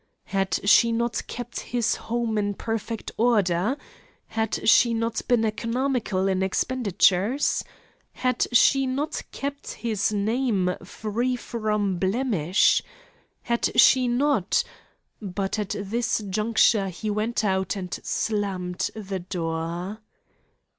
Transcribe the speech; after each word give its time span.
Had 0.33 0.67
she 0.67 0.91
not 0.91 1.21
kept 1.27 1.59
his 1.59 1.95
home 1.95 2.35
in 2.35 2.55
perfect 2.55 3.11
order? 3.17 3.77
Had 4.29 4.67
she 4.67 4.95
not 4.95 5.21
been 5.27 5.45
economical 5.45 6.27
in 6.27 6.41
expenditures? 6.41 7.63
Had 8.13 8.47
she 8.51 8.87
not 8.87 9.21
kept 9.31 9.73
his 9.73 10.11
name 10.11 10.71
free 10.83 11.35
from 11.35 11.99
blemish? 11.99 12.81
Had 13.43 13.79
she 13.79 14.07
not 14.07 14.63
but 15.21 15.59
at 15.59 15.75
this 15.79 16.17
juncture 16.27 16.89
he 16.89 17.11
went 17.11 17.45
out 17.45 17.75
and 17.75 17.93
slammed 18.03 18.89
the 18.95 19.19
door. 19.19 19.99